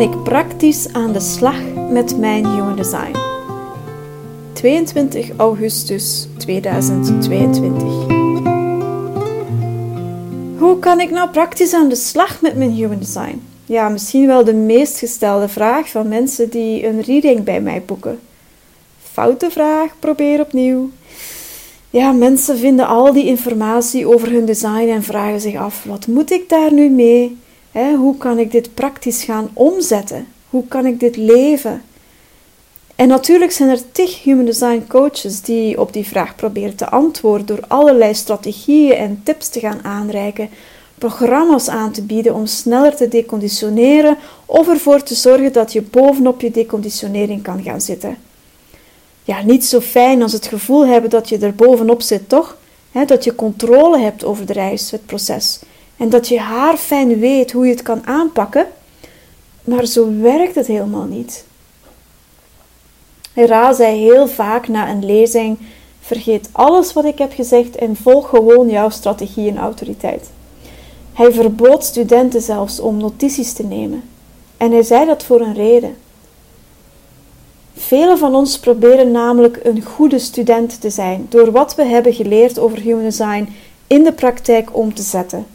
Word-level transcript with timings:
kan 0.00 0.12
ik 0.12 0.22
praktisch 0.22 0.92
aan 0.92 1.12
de 1.12 1.20
slag 1.20 1.56
met 1.90 2.18
mijn 2.18 2.46
Human 2.46 2.76
Design? 2.76 3.16
22 4.52 5.30
augustus 5.36 6.28
2022. 6.38 7.82
Hoe 10.58 10.78
kan 10.78 11.00
ik 11.00 11.10
nou 11.10 11.30
praktisch 11.30 11.74
aan 11.74 11.88
de 11.88 11.94
slag 11.94 12.40
met 12.40 12.56
mijn 12.56 12.70
Human 12.70 12.98
Design? 12.98 13.42
Ja, 13.66 13.88
misschien 13.88 14.26
wel 14.26 14.44
de 14.44 14.54
meest 14.54 14.98
gestelde 14.98 15.48
vraag 15.48 15.88
van 15.88 16.08
mensen 16.08 16.50
die 16.50 16.86
een 16.86 17.00
reading 17.00 17.44
bij 17.44 17.60
mij 17.60 17.82
boeken. 17.86 18.20
Foute 19.02 19.50
vraag, 19.50 19.90
probeer 19.98 20.40
opnieuw. 20.40 20.90
Ja, 21.90 22.12
mensen 22.12 22.58
vinden 22.58 22.86
al 22.86 23.12
die 23.12 23.26
informatie 23.26 24.06
over 24.06 24.30
hun 24.30 24.44
design 24.44 24.88
en 24.88 25.02
vragen 25.02 25.40
zich 25.40 25.56
af: 25.56 25.84
wat 25.84 26.06
moet 26.06 26.30
ik 26.30 26.48
daar 26.48 26.72
nu 26.72 26.88
mee? 26.88 27.38
Hoe 27.72 28.16
kan 28.16 28.38
ik 28.38 28.50
dit 28.50 28.74
praktisch 28.74 29.24
gaan 29.24 29.50
omzetten? 29.52 30.26
Hoe 30.48 30.68
kan 30.68 30.86
ik 30.86 31.00
dit 31.00 31.16
leven? 31.16 31.82
En 32.94 33.08
natuurlijk 33.08 33.52
zijn 33.52 33.68
er 33.68 33.92
tig 33.92 34.22
human 34.22 34.44
design 34.44 34.84
coaches 34.88 35.40
die 35.40 35.80
op 35.80 35.92
die 35.92 36.06
vraag 36.06 36.34
proberen 36.34 36.76
te 36.76 36.88
antwoorden 36.88 37.46
door 37.46 37.64
allerlei 37.68 38.14
strategieën 38.14 38.92
en 38.92 39.20
tips 39.24 39.48
te 39.48 39.60
gaan 39.60 39.84
aanreiken, 39.84 40.48
programma's 40.98 41.68
aan 41.68 41.92
te 41.92 42.02
bieden 42.02 42.34
om 42.34 42.46
sneller 42.46 42.96
te 42.96 43.08
deconditioneren 43.08 44.16
of 44.46 44.68
ervoor 44.68 45.02
te 45.02 45.14
zorgen 45.14 45.52
dat 45.52 45.72
je 45.72 45.82
bovenop 45.82 46.40
je 46.40 46.50
deconditionering 46.50 47.42
kan 47.42 47.62
gaan 47.62 47.80
zitten. 47.80 48.16
Ja, 49.24 49.42
niet 49.42 49.64
zo 49.64 49.80
fijn 49.80 50.22
als 50.22 50.32
het 50.32 50.46
gevoel 50.46 50.86
hebben 50.86 51.10
dat 51.10 51.28
je 51.28 51.38
er 51.38 51.54
bovenop 51.54 52.02
zit, 52.02 52.28
toch? 52.28 52.58
dat 53.06 53.24
je 53.24 53.34
controle 53.34 53.98
hebt 53.98 54.24
over 54.24 54.46
de 54.46 54.52
reis, 54.52 54.90
het 54.90 55.06
proces. 55.06 55.60
En 56.00 56.08
dat 56.08 56.28
je 56.28 56.38
haar 56.38 56.76
fijn 56.76 57.18
weet 57.18 57.52
hoe 57.52 57.64
je 57.64 57.70
het 57.70 57.82
kan 57.82 58.06
aanpakken. 58.06 58.66
Maar 59.64 59.86
zo 59.86 60.20
werkt 60.20 60.54
het 60.54 60.66
helemaal 60.66 61.04
niet. 61.04 61.44
Ra 63.34 63.72
zei 63.72 63.98
heel 63.98 64.28
vaak 64.28 64.68
na 64.68 64.90
een 64.90 65.04
lezing: 65.04 65.58
Vergeet 66.00 66.48
alles 66.52 66.92
wat 66.92 67.04
ik 67.04 67.18
heb 67.18 67.32
gezegd 67.32 67.76
en 67.76 67.96
volg 67.96 68.28
gewoon 68.28 68.68
jouw 68.68 68.90
strategie 68.90 69.50
en 69.50 69.58
autoriteit. 69.58 70.30
Hij 71.12 71.32
verbood 71.32 71.84
studenten 71.84 72.40
zelfs 72.42 72.80
om 72.80 72.96
notities 72.96 73.52
te 73.52 73.64
nemen. 73.64 74.02
En 74.56 74.72
hij 74.72 74.82
zei 74.82 75.06
dat 75.06 75.24
voor 75.24 75.40
een 75.40 75.54
reden. 75.54 75.96
Velen 77.74 78.18
van 78.18 78.34
ons 78.34 78.58
proberen 78.58 79.10
namelijk 79.10 79.60
een 79.62 79.82
goede 79.82 80.18
student 80.18 80.80
te 80.80 80.90
zijn 80.90 81.26
door 81.28 81.50
wat 81.50 81.74
we 81.74 81.84
hebben 81.84 82.14
geleerd 82.14 82.58
over 82.58 82.78
human 82.78 83.02
design 83.02 83.48
in 83.86 84.04
de 84.04 84.12
praktijk 84.12 84.76
om 84.76 84.94
te 84.94 85.02
zetten. 85.02 85.46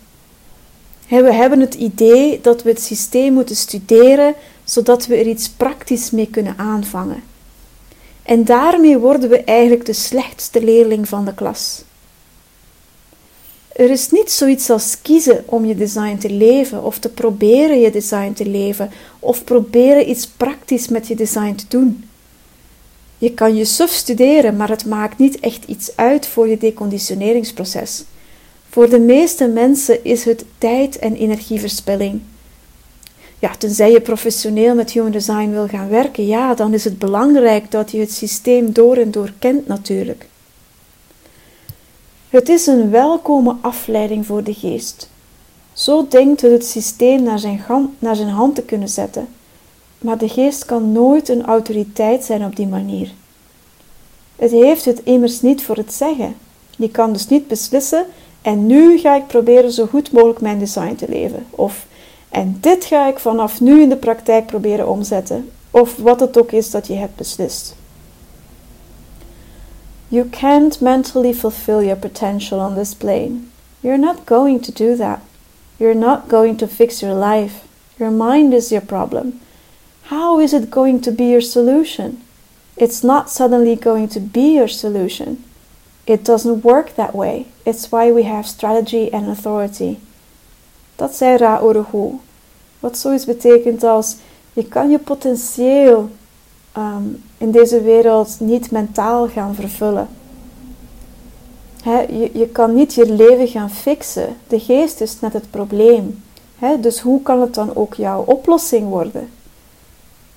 We 1.08 1.34
hebben 1.34 1.60
het 1.60 1.74
idee 1.74 2.40
dat 2.42 2.64
we 2.64 2.70
het 2.70 2.82
systeem 2.82 3.34
moeten 3.34 3.56
studeren 3.56 4.36
zodat 4.64 5.06
we 5.06 5.16
er 5.16 5.28
iets 5.28 5.50
praktisch 5.50 6.12
mee 6.12 6.28
kunnen 6.28 6.58
aanvangen. 6.58 7.24
En 8.24 8.46
daarmee 8.46 8.98
worden 8.98 9.30
we 9.30 9.44
eigenlijk 9.44 9.86
de 9.86 9.94
slechtste 9.94 10.64
leerling 10.64 11.10
van 11.10 11.26
de 11.26 11.34
klas. 11.34 11.84
Er 13.76 13.90
is 13.90 14.12
niet 14.12 14.32
zoiets 14.32 14.70
als 14.70 15.02
kiezen 15.02 15.44
om 15.46 15.66
je 15.66 15.76
design 15.76 16.18
te 16.18 16.30
leven 16.30 16.84
of 16.84 17.00
te 17.00 17.10
proberen 17.10 17.80
je 17.80 17.92
design 17.92 18.34
te 18.34 18.46
leven 18.46 18.92
of 19.20 19.44
proberen 19.44 20.10
iets 20.10 20.28
praktisch 20.28 20.88
met 20.88 21.08
je 21.08 21.16
design 21.16 21.56
te 21.56 21.66
doen. 21.68 22.10
Je 23.18 23.34
kan 23.34 23.56
je 23.56 23.66
suf 23.66 23.92
studeren, 23.92 24.56
maar 24.56 24.70
het 24.70 24.86
maakt 24.86 25.18
niet 25.18 25.40
echt 25.40 25.64
iets 25.66 25.92
uit 25.96 26.28
voor 26.28 26.48
je 26.48 26.58
deconditioneringsproces. 26.58 28.04
Voor 28.76 28.90
de 28.90 29.00
meeste 29.00 29.48
mensen 29.48 30.04
is 30.04 30.24
het 30.26 30.46
tijd- 30.58 31.00
en 31.00 31.16
energieverspilling. 31.16 32.22
Ja, 33.40 33.56
tenzij 33.58 33.92
je 33.92 34.02
professioneel 34.02 34.76
met 34.76 34.92
human 34.92 35.12
design 35.12 35.50
wil 35.50 35.68
gaan 35.68 35.90
werken, 35.90 36.28
ja, 36.28 36.54
dan 36.54 36.74
is 36.74 36.84
het 36.84 37.00
belangrijk 37.00 37.72
dat 37.72 37.92
je 37.92 38.00
het 38.00 38.12
systeem 38.12 38.74
door 38.74 38.98
en 38.98 39.12
door 39.12 39.34
kent 39.40 39.68
natuurlijk. 39.68 40.28
Het 42.30 42.50
is 42.50 42.66
een 42.66 42.90
welkome 42.90 43.56
afleiding 43.62 44.26
voor 44.26 44.44
de 44.44 44.54
geest. 44.54 45.10
Zo 45.74 46.08
denkt 46.08 46.42
het 46.42 46.52
het 46.52 46.66
systeem 46.66 47.24
naar 47.24 47.40
zijn, 47.40 47.64
naar 48.00 48.16
zijn 48.16 48.30
hand 48.30 48.56
te 48.56 48.64
kunnen 48.64 48.90
zetten. 48.90 49.28
Maar 49.98 50.18
de 50.18 50.30
geest 50.30 50.66
kan 50.66 50.92
nooit 50.92 51.30
een 51.30 51.46
autoriteit 51.46 52.24
zijn 52.24 52.46
op 52.46 52.56
die 52.56 52.68
manier. 52.68 53.12
Het 54.36 54.52
heeft 54.52 54.86
het 54.86 55.02
immers 55.04 55.42
niet 55.42 55.64
voor 55.64 55.76
het 55.76 55.94
zeggen. 55.94 56.36
Je 56.78 56.90
kan 56.90 57.14
dus 57.14 57.28
niet 57.28 57.48
beslissen 57.48 58.06
en 58.46 58.66
nu 58.66 58.98
ga 58.98 59.16
ik 59.16 59.28
proberen 59.28 59.72
zo 59.72 59.86
goed 59.86 60.12
mogelijk 60.12 60.42
mijn 60.42 60.60
design 60.60 60.96
te 60.96 61.10
leven. 61.10 61.46
Of 61.50 61.86
en 62.30 62.58
dit 62.60 62.86
ga 62.86 63.08
ik 63.08 63.20
vanaf 63.20 63.62
nu 63.62 63.82
in 63.82 63.90
de 63.90 63.96
praktijk 63.96 64.46
proberen 64.46 64.88
omzetten. 64.88 65.50
Of 65.72 65.96
wat 65.96 66.20
het 66.20 66.38
ook 66.38 66.52
is 66.52 66.72
dat 66.72 66.88
je 66.88 66.94
hebt 66.94 67.16
beslist. 67.16 67.76
You 70.08 70.30
can't 70.30 70.82
mentally 70.82 71.34
fulfill 71.34 71.84
your 71.84 71.96
potential 71.96 72.60
on 72.60 72.76
this 72.76 72.94
plane. 72.94 73.32
You're 73.80 74.00
not 74.00 74.16
going 74.26 74.64
to 74.64 74.72
do 74.86 74.96
that. 74.96 75.20
You're 75.78 76.00
not 76.00 76.20
going 76.28 76.58
to 76.58 76.68
fix 76.68 77.00
your 77.00 77.16
life. 77.16 77.54
Your 77.98 78.12
mind 78.12 78.54
is 78.54 78.70
your 78.70 78.86
problem. 78.86 79.40
How 80.02 80.40
is 80.42 80.54
it 80.54 80.70
going 80.70 81.04
to 81.04 81.12
be 81.12 81.24
your 81.24 81.44
solution? 81.44 82.22
It's 82.76 83.04
not 83.04 83.30
suddenly 83.30 83.76
going 83.76 84.10
to 84.10 84.20
be 84.20 84.54
your 84.54 84.70
solution. 84.70 85.44
It 86.06 86.26
doesn't 86.26 86.64
work 86.64 86.96
that 86.96 87.14
way. 87.14 87.46
It's 87.64 87.90
why 87.90 88.12
we 88.14 88.24
have 88.24 88.48
strategy 88.48 89.10
and 89.12 89.28
authority. 89.28 89.98
Dat 90.96 91.16
zei 91.16 91.38
Ra 91.38 91.62
Uruhu. 91.62 92.20
Wat 92.80 92.98
zoiets 92.98 93.26
betekent 93.26 93.84
als 93.84 94.16
je 94.54 94.66
kan 94.66 94.90
je 94.90 95.00
potentieel 95.00 96.10
um, 96.78 97.24
in 97.38 97.52
deze 97.52 97.82
wereld 97.82 98.40
niet 98.40 98.72
mentaal 98.72 99.28
gaan 99.28 99.56
vervullen. 99.56 100.08
je, 101.84 102.30
je 102.34 102.48
kan 102.48 102.76
niet 102.76 102.94
je 102.94 103.12
leven 103.12 103.48
gaan 103.48 103.70
fixen. 103.70 104.36
De 104.48 104.60
geest 104.60 105.02
is 105.02 105.20
net 105.20 105.34
het 105.34 105.50
probleem. 105.50 106.24
dus 106.80 107.00
hoe 107.00 107.22
kan 107.22 107.42
het 107.42 107.54
dan 107.54 107.76
ook 107.76 107.94
jouw 107.94 108.22
oplossing 108.22 108.90
worden? 108.90 109.30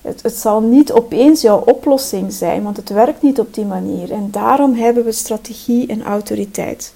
Het, 0.03 0.32
zal 0.36 0.60
niet 0.60 0.92
opeens 0.92 1.41
jouw 1.41 1.59
oplossing 1.59 2.32
zijn, 2.32 2.62
want 2.62 2.76
het 2.76 2.88
werkt 2.88 3.22
niet 3.22 3.38
op 3.38 3.54
die 3.54 3.64
manier. 3.64 4.12
En 4.12 4.28
daarom 4.31 4.75
hebben 4.75 5.04
we 5.04 5.12
strategie 5.12 5.86
en 5.86 6.03
autoriteit. 6.03 6.92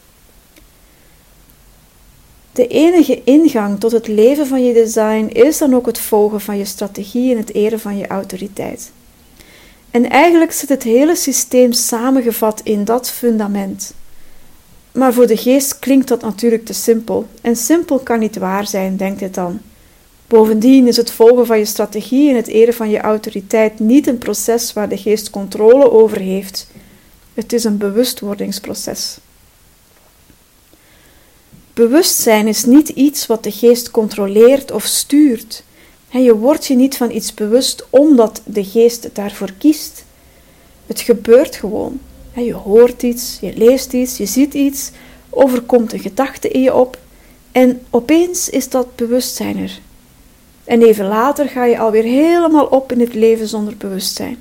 De 2.53 2.67
enige 2.67 3.25
ingang 3.25 3.81
tot 3.81 3.93
het 3.93 4.09
leven 4.09 4.47
van 4.47 4.65
je 4.65 4.73
design 4.73 5.29
is 5.33 5.59
dan 5.59 5.75
ook 5.75 5.87
het 5.87 5.99
volgen 5.99 6.41
van 6.41 6.59
je 6.59 6.65
strategie 6.65 7.33
en 7.33 7.39
het 7.39 7.55
eren 7.55 7.81
van 7.81 7.97
je 7.97 8.07
autoriteit. 8.07 8.93
En 9.91 10.11
eigenlijk 10.11 10.53
zit 10.53 10.69
het 10.69 10.83
hele 10.83 11.17
systeem 11.17 11.73
samengevat 11.73 12.61
in 12.65 12.85
dat 12.85 13.11
fundament. 13.11 13.95
Maar 14.93 15.13
voor 15.13 15.27
de 15.27 15.37
geest 15.37 15.79
klinkt 15.79 16.09
dat 16.09 16.23
natuurlijk 16.23 16.65
te 16.65 16.73
simpel. 16.75 17.27
En 17.41 17.57
simpel 17.57 17.99
kan 17.99 18.19
niet 18.19 18.37
waar 18.37 18.67
zijn, 18.67 18.97
denkt 18.97 19.21
het 19.21 19.35
dan. 19.35 19.61
Bovendien 20.33 20.87
is 20.87 20.97
het 20.97 21.11
volgen 21.11 21.47
van 21.47 21.59
je 21.59 21.65
strategie 21.65 22.31
en 22.31 22.37
het 22.37 22.47
eren 22.47 22.75
van 22.75 22.91
je 22.91 23.01
autoriteit 23.01 23.79
niet 23.79 24.07
een 24.07 24.19
proces 24.19 24.73
waar 24.73 24.89
de 24.89 24.97
geest 24.97 25.31
controle 25.31 25.91
over 25.91 26.19
heeft. 26.19 26.67
Het 27.35 27.53
is 27.53 27.65
een 27.65 27.77
bewustwordingsproces. 27.77 29.19
Bewustzijn 31.73 32.47
is 32.47 32.65
niet 32.65 32.89
iets 32.89 33.27
wat 33.27 33.45
de 33.45 33.51
geest 33.51 33.91
controleert 33.91 34.71
of 34.71 34.85
stuurt. 34.85 35.65
Je 36.11 36.37
wordt 36.37 36.67
je 36.67 36.75
niet 36.75 36.97
van 36.97 37.11
iets 37.11 37.35
bewust 37.35 37.87
omdat 37.91 38.43
de 38.45 38.65
geest 38.65 39.09
daarvoor 39.13 39.53
kiest. 39.59 40.05
Het 40.87 41.01
gebeurt 41.01 41.57
gewoon. 41.57 42.01
Je 42.35 42.55
hoort 42.55 43.03
iets, 43.03 43.39
je 43.41 43.57
leest 43.57 43.93
iets, 43.93 44.17
je 44.17 44.27
ziet 44.27 44.55
iets, 44.55 44.91
overkomt 45.31 45.93
een 45.93 46.01
gedachte 46.01 46.49
in 46.49 46.63
je 46.63 46.75
op 46.75 46.99
en 47.53 47.83
opeens 47.91 48.49
is 48.49 48.69
dat 48.69 48.97
bewustzijn 48.97 49.59
er. 49.59 49.81
En 50.65 50.83
even 50.83 51.07
later 51.07 51.49
ga 51.49 51.65
je 51.65 51.79
alweer 51.79 52.03
helemaal 52.03 52.67
op 52.67 52.93
in 52.93 53.01
het 53.01 53.15
leven 53.15 53.49
zonder 53.49 53.77
bewustzijn. 53.77 54.39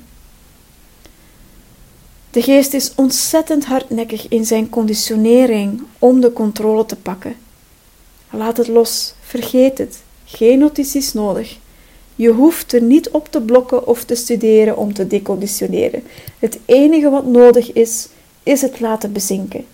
De 2.30 2.42
geest 2.42 2.74
is 2.74 2.92
ontzettend 2.94 3.64
hardnekkig 3.64 4.28
in 4.28 4.44
zijn 4.44 4.68
conditionering 4.68 5.82
om 5.98 6.20
de 6.20 6.32
controle 6.32 6.86
te 6.86 6.96
pakken. 6.96 7.36
Laat 8.30 8.56
het 8.56 8.68
los, 8.68 9.14
vergeet 9.20 9.78
het, 9.78 10.02
geen 10.24 10.58
notities 10.58 11.12
nodig. 11.12 11.58
Je 12.16 12.30
hoeft 12.30 12.72
er 12.72 12.82
niet 12.82 13.10
op 13.10 13.28
te 13.30 13.40
blokken 13.40 13.86
of 13.86 14.04
te 14.04 14.14
studeren 14.14 14.76
om 14.76 14.94
te 14.94 15.06
deconditioneren. 15.06 16.02
Het 16.38 16.58
enige 16.64 17.10
wat 17.10 17.26
nodig 17.26 17.72
is, 17.72 18.08
is 18.42 18.60
het 18.62 18.80
laten 18.80 19.12
bezinken. 19.12 19.66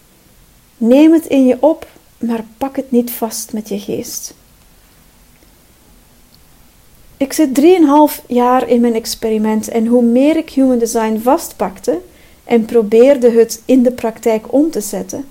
Neem 0.77 1.12
het 1.12 1.27
in 1.27 1.47
je 1.47 1.56
op, 1.61 1.87
maar 2.19 2.44
pak 2.56 2.77
het 2.77 2.91
niet 2.91 3.11
vast 3.11 3.53
met 3.53 3.69
je 3.69 3.79
geest. 3.79 4.35
Ik 7.19 7.32
zit 7.32 7.61
3,5 8.20 8.26
jaar 8.26 8.69
in 8.69 8.81
mijn 8.81 8.94
experiment 8.94 9.69
en 9.69 9.87
hoe 9.87 10.03
meer 10.03 10.37
ik 10.37 10.50
human 10.50 10.79
design 10.79 11.20
vastpakte 11.23 12.00
en 12.44 12.65
probeerde 12.65 13.31
het 13.31 13.62
in 13.65 13.82
de 13.82 13.93
praktijk 13.93 14.53
om 14.53 14.70
te 14.70 14.81
zetten, 14.81 15.25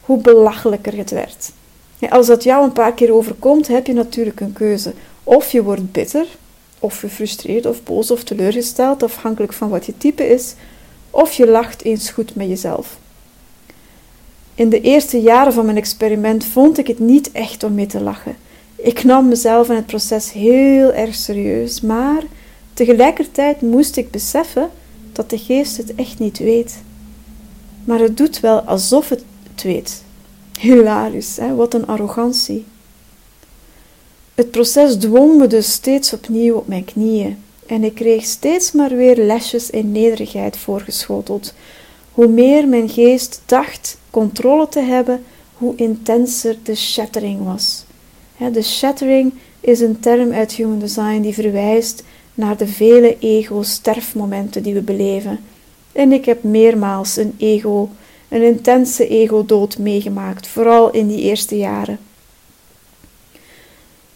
hoe 0.00 0.20
belachelijker 0.20 0.96
het 0.96 1.10
werd. 1.10 1.52
Als 2.10 2.26
dat 2.26 2.42
jou 2.42 2.64
een 2.64 2.72
paar 2.72 2.94
keer 2.94 3.12
overkomt, 3.12 3.68
heb 3.68 3.86
je 3.86 3.92
natuurlijk 3.92 4.40
een 4.40 4.52
keuze. 4.52 4.92
Of 5.24 5.52
je 5.52 5.62
wordt 5.62 5.92
bitter, 5.92 6.26
of 6.78 6.98
gefrustreerd 6.98 7.66
of 7.66 7.82
boos 7.82 8.10
of 8.10 8.24
teleurgesteld, 8.24 9.02
afhankelijk 9.02 9.52
van 9.52 9.68
wat 9.68 9.86
je 9.86 9.96
type 9.96 10.28
is, 10.28 10.54
of 11.10 11.32
je 11.32 11.46
lacht 11.46 11.84
eens 11.84 12.10
goed 12.10 12.34
met 12.34 12.48
jezelf. 12.48 12.98
In 14.54 14.68
de 14.68 14.80
eerste 14.80 15.20
jaren 15.20 15.52
van 15.52 15.64
mijn 15.64 15.76
experiment 15.76 16.44
vond 16.44 16.78
ik 16.78 16.86
het 16.86 16.98
niet 16.98 17.32
echt 17.32 17.62
om 17.62 17.74
mee 17.74 17.86
te 17.86 18.00
lachen. 18.00 18.36
Ik 18.82 19.04
nam 19.04 19.28
mezelf 19.28 19.68
en 19.68 19.76
het 19.76 19.86
proces 19.86 20.32
heel 20.32 20.92
erg 20.92 21.14
serieus, 21.14 21.80
maar 21.80 22.22
tegelijkertijd 22.74 23.60
moest 23.60 23.96
ik 23.96 24.10
beseffen 24.10 24.70
dat 25.12 25.30
de 25.30 25.38
geest 25.38 25.76
het 25.76 25.94
echt 25.94 26.18
niet 26.18 26.38
weet. 26.38 26.82
Maar 27.84 27.98
het 27.98 28.16
doet 28.16 28.40
wel 28.40 28.60
alsof 28.60 29.08
het 29.08 29.24
het 29.50 29.62
weet. 29.62 30.02
Hilarisch, 30.60 31.36
hè? 31.36 31.54
wat 31.54 31.74
een 31.74 31.86
arrogantie. 31.86 32.64
Het 34.34 34.50
proces 34.50 34.96
dwong 34.96 35.38
me 35.38 35.46
dus 35.46 35.72
steeds 35.72 36.12
opnieuw 36.12 36.54
op 36.54 36.66
mijn 36.66 36.84
knieën 36.84 37.38
en 37.66 37.84
ik 37.84 37.94
kreeg 37.94 38.24
steeds 38.24 38.72
maar 38.72 38.96
weer 38.96 39.16
lesjes 39.16 39.70
in 39.70 39.92
nederigheid 39.92 40.56
voorgeschoteld. 40.56 41.54
Hoe 42.12 42.28
meer 42.28 42.68
mijn 42.68 42.88
geest 42.88 43.42
dacht 43.46 43.98
controle 44.10 44.68
te 44.68 44.80
hebben, 44.80 45.24
hoe 45.54 45.76
intenser 45.76 46.56
de 46.62 46.74
shattering 46.74 47.44
was. 47.44 47.84
De 48.48 48.62
shattering 48.62 49.32
is 49.60 49.80
een 49.80 50.00
term 50.00 50.32
uit 50.32 50.52
Human 50.52 50.78
Design 50.78 51.20
die 51.20 51.34
verwijst 51.34 52.04
naar 52.34 52.56
de 52.56 52.66
vele 52.66 53.16
ego-sterfmomenten 53.18 54.62
die 54.62 54.74
we 54.74 54.80
beleven. 54.80 55.40
En 55.92 56.12
ik 56.12 56.24
heb 56.24 56.42
meermaals 56.42 57.16
een 57.16 57.34
ego, 57.38 57.88
een 58.28 58.42
intense 58.42 59.08
ego-dood 59.08 59.78
meegemaakt, 59.78 60.46
vooral 60.46 60.90
in 60.90 61.08
die 61.08 61.20
eerste 61.20 61.56
jaren. 61.56 61.98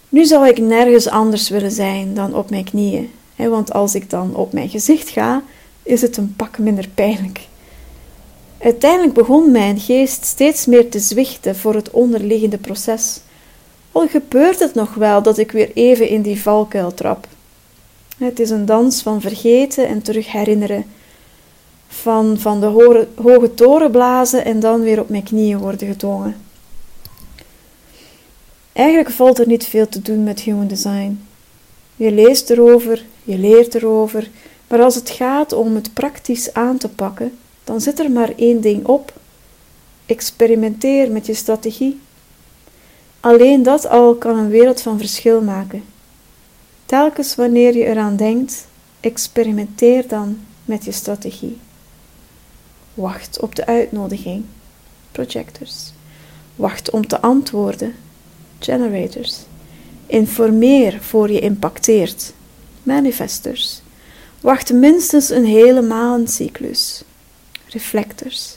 Nu 0.09 0.25
zou 0.25 0.49
ik 0.49 0.59
nergens 0.59 1.09
anders 1.09 1.49
willen 1.49 1.73
zijn 1.73 2.15
dan 2.15 2.35
op 2.35 2.50
mijn 2.50 2.65
knieën, 2.65 3.11
want 3.37 3.73
als 3.73 3.94
ik 3.94 4.11
dan 4.11 4.35
op 4.35 4.53
mijn 4.53 4.69
gezicht 4.69 5.09
ga, 5.09 5.43
is 5.82 6.03
het 6.03 6.17
een 6.17 6.35
pak 6.37 6.59
minder 6.59 6.88
pijnlijk. 6.94 7.41
Uiteindelijk 8.59 9.15
begon 9.15 9.50
mijn 9.50 9.81
geest 9.81 10.25
steeds 10.25 10.67
meer 10.67 10.91
te 10.91 10.99
zwichten 10.99 11.56
voor 11.56 11.75
het 11.75 11.91
onderliggende 11.91 12.59
proces. 12.59 13.21
Al 13.94 14.08
gebeurt 14.08 14.58
het 14.58 14.75
nog 14.75 14.94
wel 14.94 15.23
dat 15.23 15.38
ik 15.38 15.52
weer 15.52 15.70
even 15.75 16.08
in 16.08 16.23
die 16.23 16.43
valkuil 16.43 16.94
trap. 16.94 17.26
Het 18.19 18.41
is 18.41 18.50
een 18.50 18.67
dans 18.67 19.02
van 19.02 19.20
vergeten 19.20 19.88
en 19.88 20.02
terug 20.02 20.32
herinneren. 20.32 20.85
Van, 21.88 22.38
van 22.38 22.61
de 22.61 22.67
hoge, 22.67 23.08
hoge 23.23 23.55
toren 23.55 23.91
blazen 23.91 24.44
en 24.44 24.61
dan 24.61 24.81
weer 24.81 25.00
op 25.00 25.08
mijn 25.08 25.23
knieën 25.23 25.58
worden 25.58 25.88
gedwongen. 25.88 26.37
Eigenlijk 28.73 29.11
valt 29.11 29.38
er 29.38 29.46
niet 29.46 29.64
veel 29.64 29.88
te 29.88 30.02
doen 30.02 30.25
met 30.25 30.40
human 30.40 30.67
design. 30.67 31.26
Je 31.97 32.12
leest 32.12 32.50
erover, 32.50 33.05
je 33.25 33.38
leert 33.38 33.75
erover, 33.75 34.31
maar 34.69 34.82
als 34.82 34.94
het 34.94 35.11
gaat 35.11 35.52
om 35.52 35.75
het 35.75 35.94
praktisch 35.94 36.52
aan 36.52 36.79
te 36.79 36.88
pakken, 36.88 37.38
dan 37.64 37.81
zit 37.81 37.99
er 37.99 38.11
maar 38.11 38.32
één 38.37 38.61
ding 38.61 38.87
op. 38.87 39.12
Experimenteer 40.06 41.11
met 41.11 41.26
je 41.26 41.35
strategie. 41.35 42.00
Alleen 43.25 43.62
dat 43.62 43.87
al 43.88 44.15
kan 44.15 44.38
een 44.38 44.49
wereld 44.49 44.81
van 44.81 44.99
verschil 44.99 45.43
maken. 45.43 45.85
Telkens 46.87 47.35
wanneer 47.35 47.76
je 47.76 47.85
eraan 47.85 48.17
denkt, 48.17 48.67
experimenteer 49.00 50.09
dan 50.09 50.38
met 50.65 50.85
je 50.85 50.93
strategie. 50.93 51.59
Wacht 52.94 53.41
op 53.41 53.55
de 53.55 53.67
uitnodiging, 53.67 54.44
projectors. 55.12 55.93
Wacht 56.56 56.91
om 56.91 57.06
te 57.06 57.21
antwoorden, 57.21 57.94
generators. 58.59 59.38
Informeer 60.06 61.03
voor 61.03 61.31
je 61.31 61.41
impacteert, 61.41 62.32
manifestors. 62.82 63.82
Wacht 64.41 64.73
minstens 64.73 65.31
een 65.31 65.47
hele 65.47 65.82
maandcyclus, 65.82 67.03
reflectors. 67.69 68.56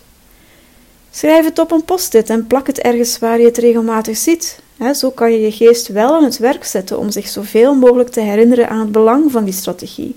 Schrijf 1.18 1.46
het 1.46 1.60
op 1.60 1.72
een 1.72 1.86
post-it 1.86 2.30
en 2.30 2.48
plak 2.48 2.68
het 2.68 2.80
ergens 2.80 3.19
waar 3.19 3.40
je 3.40 3.46
het 3.46 3.58
regelmatig 3.58 4.18
ziet. 4.18 4.60
zo 4.96 5.12
kan 5.12 5.31
je 5.31 5.40
je 5.40 5.52
geest 5.52 5.88
wel 5.88 6.16
aan 6.16 6.24
het 6.24 6.38
werk 6.38 6.64
zetten 6.64 7.00
om 7.00 7.12
zich 7.12 7.28
zoveel 7.28 7.75
mogelijk 7.75 8.10
te 8.10 8.22
herinneren 8.22 8.69
aan 8.69 8.80
het 8.80 8.92
belang 8.92 9.31
van 9.31 9.44
die 9.44 9.54
strategie. 9.54 10.16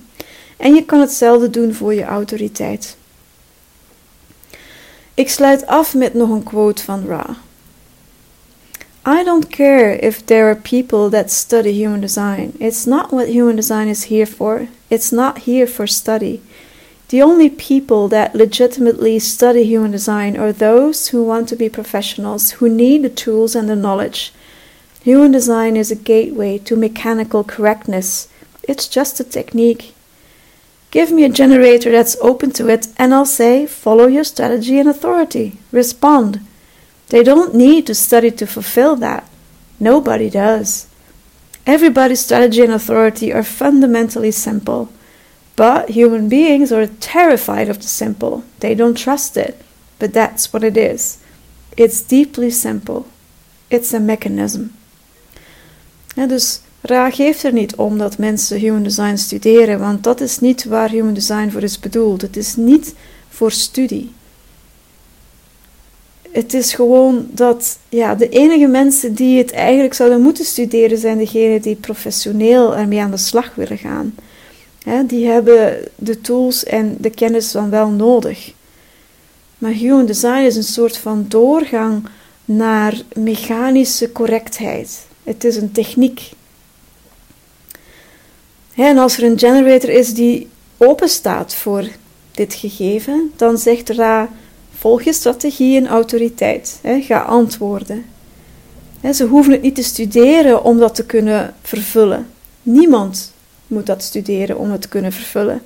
En 0.56 0.74
je 0.74 0.84
kan 0.84 1.00
hetzelfde 1.00 1.50
doen 1.50 1.74
voor 1.74 1.94
je 1.94 2.04
autoriteit. 2.04 2.96
Ik 5.14 5.30
sluit 5.30 5.66
af 5.66 5.94
met 5.94 6.14
nog 6.14 6.30
een 6.30 6.42
quote 6.42 6.82
van 6.82 7.06
Ra. 7.06 7.36
I 9.06 9.24
don't 9.24 9.46
care 9.46 9.98
if 9.98 10.22
there 10.24 10.44
are 10.44 10.56
people 10.56 11.08
that 11.08 11.32
study 11.32 11.70
human 11.70 12.00
design. 12.00 12.52
It's 12.58 12.84
not 12.84 13.10
what 13.10 13.26
human 13.26 13.56
design 13.56 13.88
is 13.88 14.04
here 14.04 14.26
for. 14.26 14.66
It's 14.88 15.10
not 15.10 15.38
here 15.44 15.66
for 15.66 15.88
study. 15.88 16.40
The 17.10 17.22
only 17.22 17.50
people 17.50 18.06
that 18.08 18.36
legitimately 18.36 19.18
study 19.18 19.64
human 19.64 19.90
design 19.90 20.36
are 20.36 20.52
those 20.52 21.08
who 21.08 21.24
want 21.24 21.48
to 21.48 21.56
be 21.56 21.68
professionals, 21.68 22.52
who 22.52 22.68
need 22.68 23.02
the 23.02 23.10
tools 23.10 23.56
and 23.56 23.68
the 23.68 23.74
knowledge. 23.74 24.32
Human 25.02 25.32
design 25.32 25.76
is 25.76 25.90
a 25.90 25.96
gateway 25.96 26.58
to 26.58 26.76
mechanical 26.76 27.42
correctness. 27.42 28.28
It's 28.62 28.86
just 28.86 29.18
a 29.18 29.24
technique. 29.24 29.92
Give 30.92 31.10
me 31.10 31.24
a 31.24 31.28
generator 31.28 31.90
that's 31.90 32.16
open 32.20 32.52
to 32.52 32.68
it, 32.68 32.86
and 32.96 33.12
I'll 33.12 33.26
say, 33.26 33.66
follow 33.66 34.06
your 34.06 34.22
strategy 34.22 34.78
and 34.78 34.88
authority. 34.88 35.58
Respond. 35.72 36.40
They 37.08 37.24
don't 37.24 37.56
need 37.56 37.88
to 37.88 37.94
study 37.96 38.30
to 38.30 38.46
fulfill 38.46 38.94
that. 38.96 39.28
Nobody 39.80 40.30
does. 40.30 40.86
Everybody's 41.66 42.20
strategy 42.20 42.62
and 42.62 42.72
authority 42.72 43.32
are 43.32 43.42
fundamentally 43.42 44.30
simple. 44.30 44.90
But 45.60 45.90
human 45.90 46.28
beings 46.28 46.72
are 46.72 46.88
terrified 46.98 47.68
of 47.68 47.76
the 47.76 47.88
simple. 47.88 48.42
They 48.60 48.74
don't 48.74 48.96
trust 48.96 49.36
it. 49.36 49.54
But 49.98 50.12
that's 50.12 50.50
what 50.52 50.62
it 50.62 50.76
is. 50.76 51.18
It's 51.76 52.00
deeply 52.00 52.50
simple. 52.50 53.04
It's 53.68 53.92
a 53.92 53.98
mechanism. 53.98 54.62
Ja, 56.14 56.26
dus 56.26 56.60
Ra 56.80 57.10
geeft 57.10 57.42
er 57.42 57.52
niet 57.52 57.74
om 57.74 57.98
dat 57.98 58.18
mensen 58.18 58.58
human 58.58 58.82
design 58.82 59.16
studeren, 59.16 59.78
want 59.78 60.04
dat 60.04 60.20
is 60.20 60.38
niet 60.38 60.64
waar 60.64 60.90
human 60.90 61.14
design 61.14 61.50
voor 61.50 61.62
is 61.62 61.78
bedoeld. 61.78 62.22
Het 62.22 62.36
is 62.36 62.56
niet 62.56 62.94
voor 63.28 63.52
studie. 63.52 64.12
Het 66.30 66.54
is 66.54 66.72
gewoon 66.74 67.26
dat 67.30 67.78
ja, 67.88 68.14
de 68.14 68.28
enige 68.28 68.66
mensen 68.66 69.14
die 69.14 69.38
het 69.38 69.52
eigenlijk 69.52 69.94
zouden 69.94 70.20
moeten 70.20 70.44
studeren 70.44 70.98
zijn 70.98 71.18
degenen 71.18 71.62
die 71.62 71.76
professioneel 71.76 72.76
ermee 72.76 73.00
aan 73.00 73.10
de 73.10 73.16
slag 73.16 73.54
willen 73.54 73.78
gaan 73.78 74.14
die 75.06 75.26
hebben 75.26 75.88
de 75.96 76.20
tools 76.20 76.64
en 76.64 76.96
de 76.98 77.10
kennis 77.10 77.52
dan 77.52 77.70
wel 77.70 77.88
nodig. 77.88 78.52
Maar 79.58 79.70
human 79.70 80.06
design 80.06 80.44
is 80.44 80.56
een 80.56 80.62
soort 80.62 80.96
van 80.96 81.24
doorgang 81.28 82.08
naar 82.44 83.02
mechanische 83.14 84.12
correctheid. 84.12 85.06
Het 85.22 85.44
is 85.44 85.56
een 85.56 85.72
techniek. 85.72 86.30
en 88.74 88.98
als 88.98 89.16
er 89.16 89.24
een 89.24 89.38
generator 89.38 89.90
is 89.90 90.14
die 90.14 90.48
open 90.76 91.08
staat 91.08 91.54
voor 91.54 91.88
dit 92.30 92.54
gegeven, 92.54 93.32
dan 93.36 93.58
zegt 93.58 93.88
Ra: 93.88 94.28
volg 94.78 95.02
je 95.02 95.12
strategie 95.12 95.76
en 95.76 95.88
autoriteit. 95.88 96.80
ga 96.82 97.20
antwoorden. 97.20 98.04
ze 99.14 99.24
hoeven 99.24 99.52
het 99.52 99.62
niet 99.62 99.74
te 99.74 99.82
studeren 99.82 100.64
om 100.64 100.78
dat 100.78 100.94
te 100.94 101.04
kunnen 101.04 101.54
vervullen. 101.62 102.26
Niemand 102.62 103.32
moet 103.70 103.86
dat 103.86 104.02
studeren 104.02 104.58
om 104.58 104.70
het 104.70 104.82
te 104.82 104.88
kunnen 104.88 105.12
vervullen. 105.12 105.62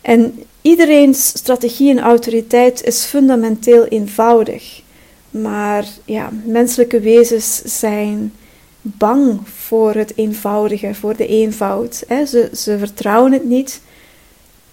En 0.00 0.42
iedereen's 0.62 1.26
strategie 1.26 1.90
en 1.90 2.00
autoriteit 2.00 2.84
is 2.84 3.04
fundamenteel 3.04 3.84
eenvoudig. 3.84 4.82
Maar 5.30 5.86
ja, 6.04 6.30
menselijke 6.44 7.00
wezens 7.00 7.62
zijn 7.64 8.32
bang 8.80 9.48
voor 9.48 9.94
het 9.94 10.12
eenvoudige, 10.16 10.94
voor 10.94 11.16
de 11.16 11.26
eenvoud. 11.26 12.04
Ze, 12.08 12.50
ze 12.54 12.78
vertrouwen 12.78 13.32
het 13.32 13.44
niet, 13.44 13.80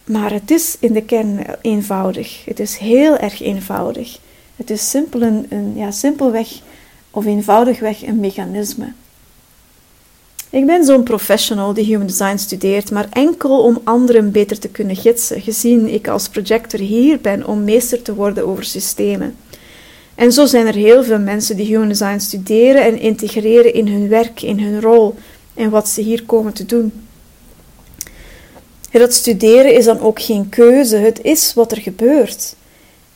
maar 0.04 0.32
het 0.32 0.52
is 0.52 0.78
in 0.80 0.94
de 0.94 1.04
kern 1.04 1.46
eenvoudig. 1.62 2.46
Het 2.46 2.60
is 2.60 2.78
heel 2.78 3.18
erg 3.18 3.42
eenvoudig. 3.42 4.20
Het 4.56 4.70
is 4.70 4.90
simpel 4.90 5.22
een, 5.22 5.46
een 5.50 5.74
ja, 5.76 5.92
simpelweg 5.92 6.48
of 7.12 7.26
eenvoudigweg 7.26 8.06
een 8.06 8.20
mechanisme. 8.20 8.94
Ik 10.58 10.66
ben 10.66 10.86
zo'n 10.86 11.04
professional 11.04 11.74
die 11.74 11.86
human 11.86 12.08
design 12.08 12.38
studeert, 12.38 12.92
maar 12.92 13.08
enkel 13.12 13.64
om 13.64 13.82
anderen 13.84 14.32
beter 14.32 14.60
te 14.60 14.68
kunnen 14.70 14.96
gidsen, 14.96 15.42
gezien 15.42 15.94
ik 15.94 16.08
als 16.08 16.30
projector 16.30 16.80
hier 16.80 17.20
ben 17.22 17.48
om 17.48 17.64
meester 17.64 18.02
te 18.02 18.16
worden 18.16 18.48
over 18.48 18.64
systemen. 18.64 19.36
En 20.16 20.32
zo 20.32 20.46
zijn 20.46 20.68
er 20.68 20.74
heel 20.74 21.04
veel 21.04 21.20
mensen 21.20 21.56
die 21.56 21.66
human 21.66 21.88
design 21.88 22.20
studeren 22.20 22.84
en 22.84 23.00
integreren 23.00 23.74
in 23.74 23.88
hun 23.88 24.08
werk, 24.08 24.42
in 24.42 24.60
hun 24.60 24.82
rol 24.82 25.16
en 25.54 25.70
wat 25.70 25.90
ze 25.90 26.02
hier 26.02 26.24
komen 26.24 26.54
te 26.54 26.66
doen. 26.66 26.92
Dat 28.92 29.14
studeren 29.14 29.74
is 29.74 29.86
dan 29.86 30.00
ook 30.00 30.22
geen 30.22 30.50
keuze, 30.50 30.96
het 30.96 31.20
is 31.22 31.54
wat 31.54 31.72
er 31.72 31.82
gebeurt. 31.82 32.56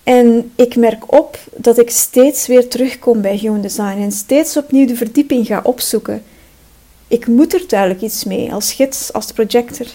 En 0.03 0.51
ik 0.55 0.75
merk 0.75 1.13
op 1.13 1.38
dat 1.55 1.77
ik 1.77 1.89
steeds 1.89 2.48
weer 2.48 2.67
terugkom 2.67 3.21
bij 3.21 3.36
human 3.36 3.62
design 3.62 4.01
en 4.01 4.12
steeds 4.12 4.57
opnieuw 4.57 4.86
de 4.86 4.95
verdieping 4.95 5.45
ga 5.45 5.60
opzoeken. 5.63 6.24
Ik 7.12 7.27
moet 7.27 7.53
er 7.53 7.63
duidelijk 7.68 8.01
iets 8.01 8.24
mee 8.24 8.53
als 8.53 8.74
gids, 8.74 9.13
als 9.13 9.32
projector. 9.32 9.86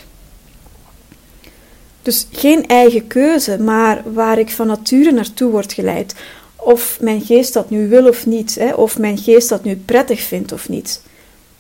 Dus 2.03 2.27
geen 2.31 2.67
eigen 2.67 3.07
keuze, 3.07 3.59
maar 3.59 4.03
waar 4.13 4.39
ik 4.39 4.51
van 4.51 4.67
nature 4.67 5.13
naartoe 5.13 5.51
word 5.51 5.73
geleid. 5.73 6.15
Of 6.57 6.99
mijn 7.01 7.21
geest 7.21 7.53
dat 7.53 7.71
nu 7.71 7.89
wil 7.89 8.09
of 8.09 8.27
niet, 8.27 8.55
hè, 8.55 8.75
of 8.75 8.99
mijn 8.99 9.19
geest 9.19 9.49
dat 9.49 9.65
nu 9.65 9.77
prettig 9.77 10.21
vindt 10.21 10.53
of 10.53 10.69
niet. 10.69 11.03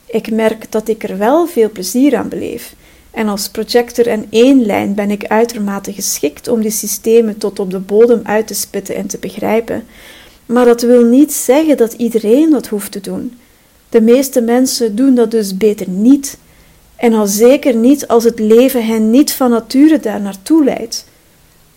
Ik 0.07 0.31
merk 0.31 0.73
dat 0.73 0.89
ik 0.89 1.03
er 1.03 1.19
wel 1.19 1.47
veel 1.47 1.71
plezier 1.71 2.17
aan 2.17 2.29
beleef. 2.29 2.75
En 3.11 3.29
als 3.29 3.49
projector 3.49 4.07
en 4.07 4.27
één 4.31 4.67
lijn 4.67 4.95
ben 4.95 5.11
ik 5.11 5.27
uitermate 5.27 5.93
geschikt 5.93 6.49
om 6.49 6.61
die 6.61 6.71
systemen 6.71 7.39
tot 7.39 7.59
op 7.59 7.71
de 7.71 7.79
bodem 7.79 8.21
uit 8.23 8.47
te 8.47 8.55
spitten 8.55 8.95
en 8.95 9.07
te 9.07 9.19
begrijpen. 9.19 9.87
Maar 10.47 10.65
dat 10.65 10.83
wil 10.83 11.05
niet 11.05 11.33
zeggen 11.33 11.77
dat 11.77 11.93
iedereen 11.93 12.51
dat 12.51 12.67
hoeft 12.67 12.93
te 12.93 13.01
doen. 13.01 13.39
De 13.88 14.00
meeste 14.00 14.40
mensen 14.40 14.97
doen 14.97 15.14
dat 15.14 15.31
dus 15.31 15.57
beter 15.57 15.88
niet. 15.88 16.38
En 16.97 17.12
al 17.12 17.26
zeker 17.26 17.75
niet 17.75 18.09
als 18.09 18.25
het 18.25 18.38
leven 18.38 18.87
hen 18.87 19.11
niet 19.11 19.33
van 19.33 19.50
nature 19.50 20.00
daar 20.00 20.21
naartoe 20.21 20.64
leidt. 20.64 21.07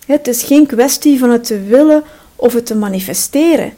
Het 0.05 0.27
is 0.27 0.43
geen 0.43 0.65
kwestie 0.65 1.19
van 1.19 1.29
het 1.29 1.43
te 1.43 1.61
willen 1.61 2.03
of 2.35 2.53
het 2.53 2.65
te 2.65 2.75
manifesteren. 2.75 3.73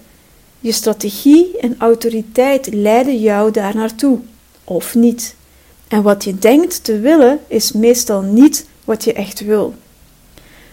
Je 0.59 0.71
strategie 0.71 1.57
en 1.57 1.75
autoriteit 1.77 2.73
leiden 2.73 3.19
jou 3.19 3.51
daar 3.51 3.75
naartoe, 3.75 4.19
of 4.63 4.95
niet. 4.95 5.35
En 5.87 6.01
wat 6.01 6.23
je 6.23 6.37
denkt 6.37 6.83
te 6.83 6.99
willen, 6.99 7.39
is 7.47 7.71
meestal 7.71 8.21
niet 8.21 8.65
wat 8.83 9.03
je 9.03 9.13
echt 9.13 9.45
wil. 9.45 9.73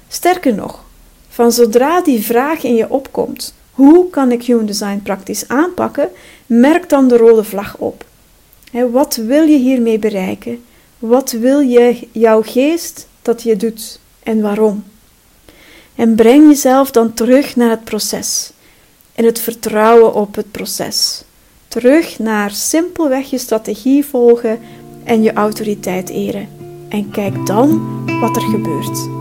Sterker 0.08 0.54
nog, 0.54 0.84
van 1.28 1.52
zodra 1.52 2.00
die 2.00 2.22
vraag 2.22 2.62
in 2.62 2.74
je 2.74 2.90
opkomt, 2.90 3.54
hoe 3.70 4.10
kan 4.10 4.32
ik 4.32 4.44
Human 4.44 4.66
Design 4.66 5.00
praktisch 5.02 5.48
aanpakken, 5.48 6.08
merk 6.48 6.88
dan 6.88 7.08
de 7.08 7.16
rode 7.16 7.44
vlag 7.44 7.76
op. 7.76 8.04
wat 8.92 9.16
wil 9.16 9.44
je 9.44 9.58
hiermee 9.58 9.98
bereiken? 9.98 10.64
Wat 10.98 11.30
wil 11.30 11.60
je, 11.60 12.08
jouw 12.12 12.42
geest 12.42 13.06
dat 13.22 13.42
je 13.42 13.56
doet 13.56 14.00
en 14.22 14.40
waarom? 14.40 14.84
En 15.94 16.14
breng 16.14 16.48
jezelf 16.48 16.90
dan 16.90 17.14
terug 17.14 17.56
naar 17.56 17.70
het 17.70 17.84
proces 17.84 18.52
en 19.14 19.24
het 19.24 19.40
vertrouwen 19.40 20.14
op 20.14 20.34
het 20.34 20.50
proces. 20.50 21.22
Terug 21.68 22.18
naar 22.18 22.50
simpelweg 22.50 23.30
je 23.30 23.38
strategie 23.38 24.04
volgen 24.04 24.58
en 25.04 25.22
je 25.22 25.32
autoriteit 25.32 26.08
eren. 26.08 26.48
En 26.88 27.10
kijk 27.10 27.46
dan 27.46 27.80
wat 28.20 28.36
er 28.36 28.42
gebeurt. 28.42 29.17